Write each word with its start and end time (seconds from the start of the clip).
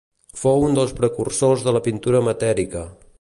Fou 0.43 0.63
un 0.69 0.73
dels 0.79 0.95
precursors 1.01 1.67
de 1.69 1.77
la 1.77 1.85
pintura 1.89 2.23
matèrica. 2.31 2.87